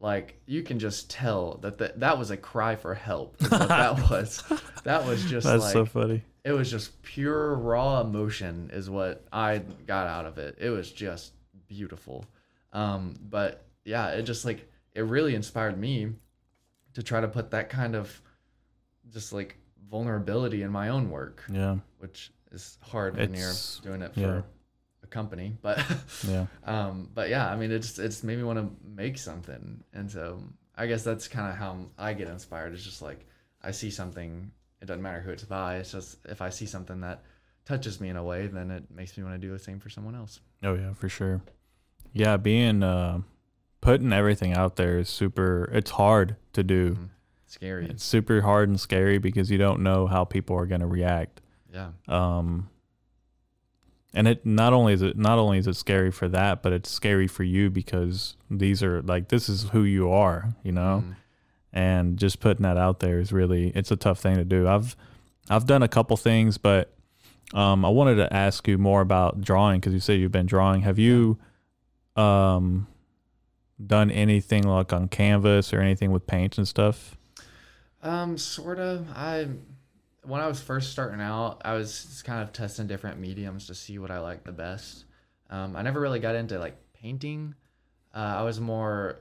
[0.00, 3.38] like you can just tell that the, that was a cry for help.
[3.38, 4.42] that was.
[4.84, 6.22] That was just That's like so funny.
[6.44, 10.56] it was just pure raw emotion is what I got out of it.
[10.60, 11.32] It was just
[11.66, 12.24] beautiful.
[12.72, 16.12] Um, but yeah, it just like it really inspired me
[16.94, 18.20] to try to put that kind of
[19.12, 19.56] just like
[19.90, 21.76] vulnerability in my own work, Yeah.
[21.98, 24.42] which is hard when It's- you're doing it for yeah.
[25.06, 25.56] A company.
[25.62, 25.78] But
[26.28, 26.46] Yeah.
[26.64, 30.42] um, but yeah, I mean, it's it's made me want to make something, and so
[30.76, 32.74] I guess that's kind of how I get inspired.
[32.74, 33.26] It's just like
[33.62, 34.50] I see something.
[34.82, 35.76] It doesn't matter who it's by.
[35.78, 37.22] It's just if I see something that
[37.64, 39.88] touches me in a way, then it makes me want to do the same for
[39.90, 40.40] someone else.
[40.62, 41.40] Oh yeah, for sure.
[42.12, 43.20] Yeah, being uh
[43.80, 46.94] putting everything out there is super it's hard to do.
[46.94, 47.08] Mhm.
[47.48, 47.86] Scary.
[47.86, 51.40] It's super hard and scary because you don't know how people are going to react.
[51.72, 51.90] yeah.
[52.08, 52.68] Um
[54.16, 56.90] and it not only is it not only is it scary for that, but it's
[56.90, 61.04] scary for you because these are like this is who you are, you know?
[61.06, 61.16] Mhm.
[61.72, 64.66] and just putting that out there is really it's a tough thing to do.
[64.66, 64.96] I've
[65.50, 66.92] I've done a couple things, but
[67.54, 70.80] um, I wanted to ask you more about drawing because you said you've been drawing.
[70.80, 71.38] Have you
[72.16, 72.86] um,
[73.84, 77.16] done anything like on canvas or anything with paints and stuff?
[78.02, 79.06] Um, sort of.
[79.14, 79.48] I
[80.26, 83.74] when I was first starting out, I was just kind of testing different mediums to
[83.74, 85.04] see what I liked the best.
[85.50, 87.54] Um, I never really got into like painting.
[88.14, 89.20] Uh, I was more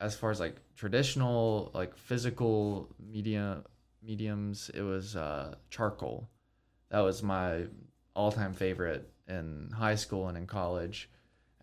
[0.00, 3.62] as far as like traditional, like physical media
[4.02, 4.70] mediums.
[4.74, 6.28] It was uh, charcoal.
[6.90, 7.64] That was my
[8.14, 11.08] all-time favorite in high school and in college.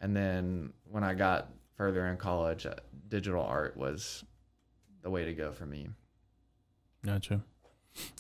[0.02, 2.75] And then when I got further in college, uh,
[3.08, 4.23] digital art was
[5.04, 5.89] the way to go for me.
[7.06, 7.41] Gotcha.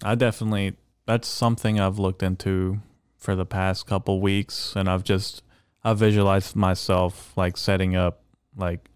[0.03, 2.81] I definitely that's something I've looked into
[3.17, 5.41] for the past couple weeks and I've just
[5.83, 8.21] I visualized myself like setting up
[8.55, 8.89] like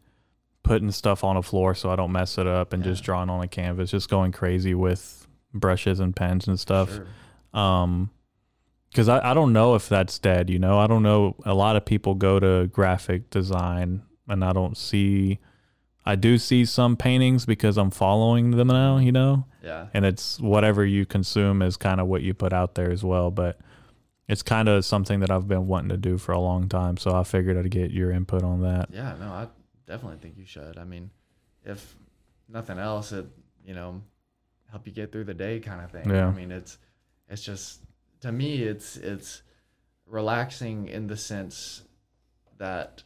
[0.62, 3.44] putting stuff on a floor so I don't mess it up and just drawing on
[3.44, 6.92] a canvas, just going crazy with brushes and pens and stuff.
[6.94, 7.08] Sure.
[7.60, 8.12] Um
[8.90, 10.78] because I, I don't know if that's dead, you know.
[10.78, 15.40] I don't know a lot of people go to graphic design and I don't see
[16.06, 19.88] I do see some paintings because I'm following them now, you know Yeah.
[19.94, 23.32] and it's whatever you consume is kind of what you put out there as well
[23.32, 23.60] but
[24.28, 27.16] it's kind of something that i've been wanting to do for a long time so
[27.16, 29.48] i figured i'd get your input on that Yeah, no, I
[29.88, 30.78] definitely think you should.
[30.78, 31.10] I mean,
[31.66, 31.96] if
[32.50, 33.26] nothing else, it
[33.66, 34.02] you know
[34.70, 36.10] help you get through the day, kind of thing.
[36.10, 36.28] Yeah.
[36.28, 36.78] I mean, it's
[37.30, 37.82] it's just
[38.22, 39.44] to me, it's it's
[40.06, 41.84] relaxing in the sense
[42.58, 43.04] that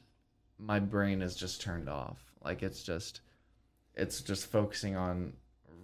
[0.59, 2.19] my brain is just turned off.
[2.43, 3.21] Like it's just
[3.95, 5.33] it's just focusing on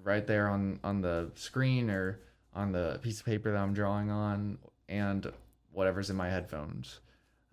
[0.03, 2.19] right there on on the screen or
[2.53, 4.57] on the piece of paper that I'm drawing on
[4.89, 5.31] and
[5.71, 6.99] whatever's in my headphones.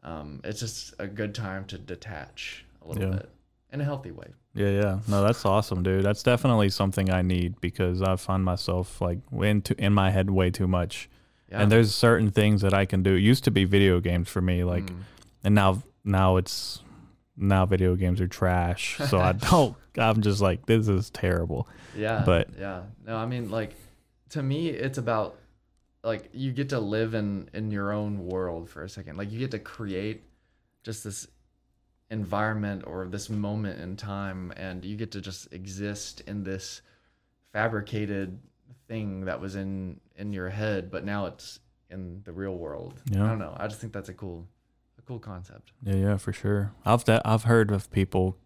[0.03, 3.17] Um, it's just a good time to detach a little Yeah.
[3.19, 3.31] bit
[3.73, 4.27] in a healthy way.
[4.55, 9.01] yeah yeah no that's awesome dude that's definitely something i need because i find myself
[9.01, 11.09] like into in my head way too much
[11.49, 11.63] Yeah.
[11.63, 14.41] and there's certain things that i can do it used to be video games for
[14.41, 15.03] me like Mm.
[15.45, 16.83] and now now it's
[17.37, 22.23] now video games are trash so i don't i'm just like this is terrible Yeah.
[22.25, 22.83] But- yeah.
[23.07, 23.75] No, I mean like
[24.31, 25.37] to me it's about
[26.05, 29.17] like you get to live in in your own world for a second.
[29.19, 30.23] Like you get to create
[30.83, 31.27] just this
[32.11, 36.81] environment or this moment in time and you get to just exist in this
[37.53, 38.39] fabricated
[38.89, 42.95] thing that was in in your head but now it's in the real world.
[43.11, 43.25] Yeah.
[43.25, 43.57] I don't know.
[43.59, 44.47] I just think that's a cool
[44.99, 45.73] a cool concept.
[45.83, 46.73] Yeah, yeah, for sure.
[46.85, 48.37] I've that I've heard of people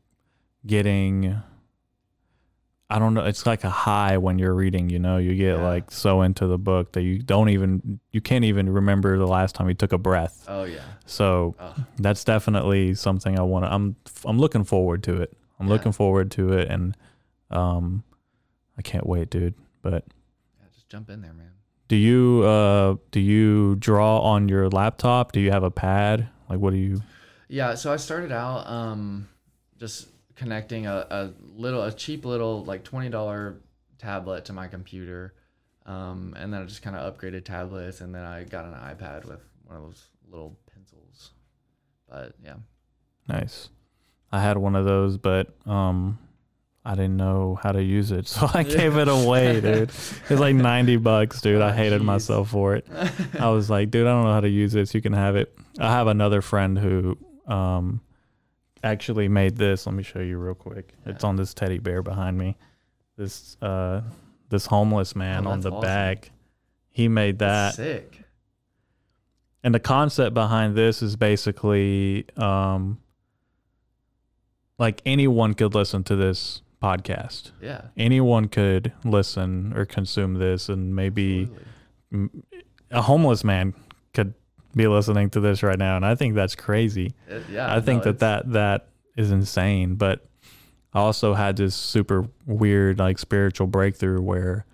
[0.66, 1.36] getting
[2.90, 5.62] I don't know, it's like a high when you're reading, you know, you get Yeah.
[5.64, 9.54] like so into the book that you don't even you can't even remember the last
[9.54, 10.44] time you took a breath.
[10.48, 10.82] Oh yeah.
[11.06, 15.36] So Oh, that's definitely something I want to I'm I'm looking forward to it.
[15.58, 15.72] I'm Yeah.
[15.72, 16.96] looking forward to it and
[17.50, 18.04] um
[18.78, 19.54] I can't wait, dude.
[19.82, 20.04] But
[20.60, 21.52] yeah, just jump in there, man.
[21.88, 25.32] do you uh do you draw on your laptop?
[25.32, 26.28] Do you have a pad?
[26.50, 27.00] Like what do you
[27.48, 29.28] Yeah, so I started out um,
[29.78, 33.56] just connecting a, a little, a cheap little like twenty dollar
[33.98, 35.34] tablet to my computer,
[35.86, 39.24] um, and then I just kind of upgraded tablets, and then I got an iPad
[39.24, 41.30] with one of those little pencils.
[42.08, 42.54] But yeah,
[43.28, 43.68] Nice.
[44.32, 46.18] I had one of those, but um,
[46.84, 49.90] I didn't know how to use it, so I gave it away, dude.
[49.90, 51.62] It's like ninety bucks, dude.
[51.62, 52.04] I Oh, hated jeez.
[52.04, 52.86] myself for it.
[53.38, 54.92] I was like, dude, I don't know how to use this.
[54.94, 55.56] You can have it.
[55.78, 58.00] I have another friend who um
[58.84, 59.86] actually made this.
[59.86, 60.92] Let me show you real quick.
[61.06, 62.56] It's on this teddy bear behind me.
[63.16, 64.02] This uh
[64.50, 65.80] this homeless man Oh, on the awesome.
[65.80, 66.30] back.
[66.90, 67.74] He made that.
[67.74, 68.20] sick.
[69.64, 72.98] And the concept behind this is basically um
[74.78, 77.52] like anyone could listen to this podcast.
[77.62, 81.48] Yeah, Anyone could listen or consume this and maybe
[82.12, 82.40] absolutely.
[82.90, 83.72] a homeless man
[84.76, 87.14] be listening to this right now and I think that's crazy.
[87.28, 87.74] It- yeah.
[87.74, 90.24] I think no, that that that is insane, but
[90.92, 94.64] I also had this super weird like spiritual breakthrough where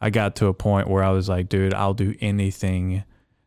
[0.00, 3.04] I got to a point where I was like, dude, I'll do anything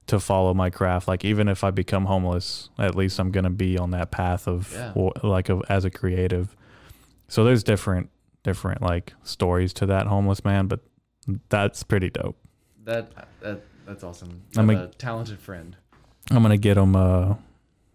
[0.08, 1.08] to follow my craft.
[1.08, 4.72] Like even if I become homeless, at least I'm gonna be on that path of
[4.74, 4.94] Yeah.
[5.24, 6.56] like of, as a creative.
[7.28, 8.10] So there's different
[8.44, 10.82] different like stories to that homeless man, but
[11.50, 12.36] that's pretty dope.
[12.84, 14.42] That that that's awesome.
[14.58, 15.76] I'm a- a talented friend.
[16.32, 16.96] I'm gonna get him.
[16.96, 17.36] Uh,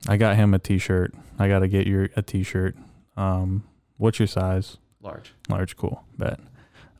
[0.08, 1.14] I got him a T-shirt.
[1.38, 2.76] I gotta get your a T-shirt.
[3.16, 3.64] Um,
[3.96, 4.76] what's your size?
[5.02, 5.32] Large.
[5.48, 6.04] Large, cool.
[6.18, 6.38] Bet.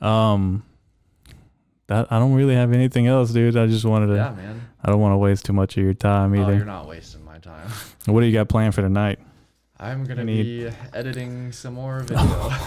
[0.01, 0.65] Um,
[1.89, 3.57] that I don't really have anything else, dude.
[3.57, 4.15] I just wanted to.
[4.15, 4.61] Yeah, man.
[4.83, 6.55] I don't want to waste too much of your time Oh, either.
[6.57, 7.69] you're not wasting my time.
[8.07, 9.19] what do you got planned for tonight?
[9.79, 12.51] I'm gonna need- be editing some more video.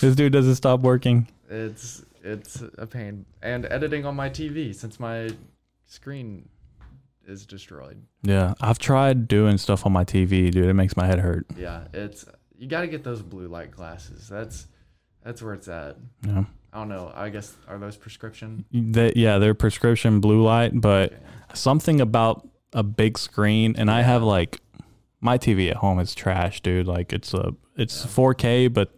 [0.00, 1.28] This dude doesn't stop working.
[1.50, 5.30] it's it's a pain, and editing on my TV since my
[5.86, 6.48] screen
[7.26, 8.02] is destroyed.
[8.22, 10.66] Yeah, I've tried doing stuff on my TV, dude.
[10.66, 11.46] It makes my head hurt.
[11.56, 12.24] Yeah, it's
[12.58, 14.28] you got to get those blue light glasses.
[14.28, 14.66] That's
[15.24, 15.96] that's where it's at.
[16.26, 17.12] Yeah, I don't know.
[17.14, 18.64] I guess are those prescription?
[18.72, 21.22] they, yeah, they're prescription blue light, but Okay.
[21.54, 24.60] something about a big screen, and I have like
[25.20, 26.86] my TV at home is trash, dude.
[26.86, 28.10] Like it's a it's Yeah.
[28.10, 28.90] 4K, but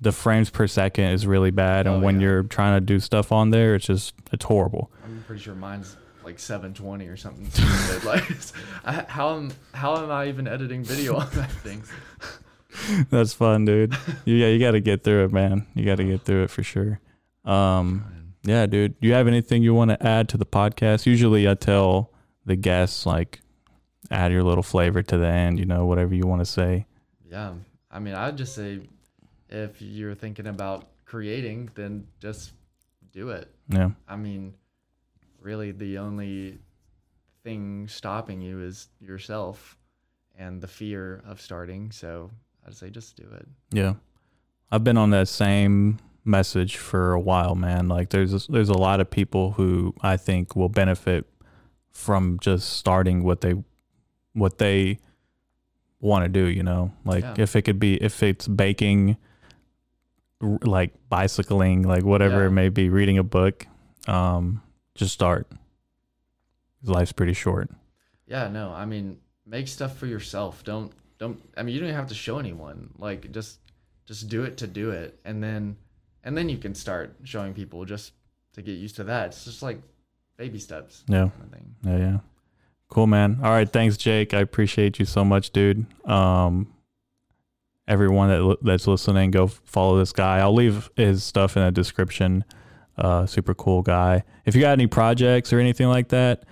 [0.00, 2.22] the frames per second is really bad, and Oh, when yeah.
[2.22, 4.90] you're trying to do stuff on there, it's just it's horrible.
[5.04, 7.46] I'm pretty sure mine's like 720 or something.
[8.04, 8.24] like,
[8.84, 11.82] I, how am how am I even editing video on that thing?
[13.10, 13.96] That's fun, dude.
[14.24, 15.66] You- yeah, you got to get through it, man.
[15.74, 17.00] You got to get through it for sure.
[17.44, 18.98] Um, yeah, dude.
[19.00, 21.06] Do you have anything you want to add to the podcast?
[21.06, 22.10] Usually, I tell
[22.44, 23.40] the guests like
[24.10, 25.58] add your little flavor to the end.
[25.58, 26.86] You know, whatever you want to say.
[27.30, 27.52] Yeah,
[27.90, 28.80] I mean, I'd just say
[29.48, 32.52] if you're thinking about creating, then just
[33.12, 33.50] do it.
[33.68, 34.54] Yeah, I mean,
[35.44, 36.58] really, the only
[37.44, 39.76] thing stopping you is yourself
[40.36, 41.90] and the fear of starting.
[41.92, 42.30] So
[42.66, 43.46] I'd say just do it.
[43.70, 43.94] yeah.
[44.72, 47.86] I've been on that same message for a while, man.
[47.86, 51.26] Like, there's there's a lot of people who I think will benefit
[51.92, 53.54] from just starting what they
[54.32, 54.98] what they
[56.00, 56.46] want to do.
[56.48, 57.34] You know, like Yeah.
[57.38, 59.16] if it could be if it's baking,
[60.40, 62.46] like bicycling, like whatever Yeah.
[62.48, 63.66] it may be, reading a book,
[64.08, 64.60] um,
[64.94, 65.46] just start.
[66.82, 67.70] Life's pretty short.
[68.26, 70.64] Yeah, no, I mean, make stuff for yourself.
[70.64, 71.40] Don't don't.
[71.56, 72.90] I mean, you don't even have to show anyone.
[72.98, 73.58] Like, just
[74.06, 75.76] just do it to do it, and then
[76.22, 78.12] and then you can start showing people just
[78.54, 79.28] to get used to that.
[79.28, 79.80] It's just like
[80.36, 81.04] baby steps.
[81.08, 81.28] Yeah.
[81.28, 81.74] Kind of thing.
[81.82, 82.18] Yeah, yeah.
[82.88, 83.40] Cool, man.
[83.42, 84.34] All right, thanks, Jake.
[84.34, 85.86] I appreciate you so much, dude.
[86.08, 86.72] Um,
[87.88, 90.38] everyone that that's listening, go follow this guy.
[90.38, 92.44] I'll leave his stuff in the description.
[92.96, 94.22] Uh, super cool guy.
[94.44, 96.44] If you got any projects or anything like that,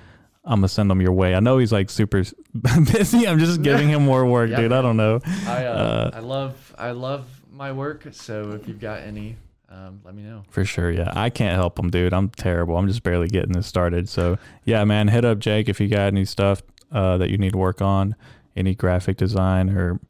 [0.44, 1.34] I'm gonna send them your way.
[1.34, 2.24] I know he's like super
[2.92, 3.28] busy.
[3.28, 4.72] I'm just giving him more work, Yeah, dude.
[4.72, 5.20] I don't know.
[5.46, 8.06] I uh, Uh, I love I love my work.
[8.10, 9.36] So if you've got any,
[9.68, 10.42] um, let me know.
[10.50, 11.12] For sure, yeah.
[11.14, 12.12] I can't help him, dude.
[12.12, 12.76] I'm terrible.
[12.76, 14.08] I'm just barely getting this started.
[14.08, 17.52] So, yeah, man, hit up Jake if you got any stuff uh, that you need
[17.52, 18.16] to work on,
[18.56, 20.00] any graphic design or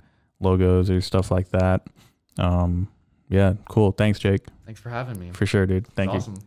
[0.40, 1.86] logos or stuff like that.
[2.38, 2.88] Um,
[3.32, 3.92] yeah, cool.
[3.92, 4.42] Thanks, Jake.
[4.66, 5.30] Thanks for having me.
[5.32, 5.86] For sure, dude.
[5.88, 6.18] Thank you.
[6.18, 6.40] Awesome.